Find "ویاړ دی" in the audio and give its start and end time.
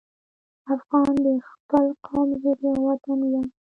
3.21-3.51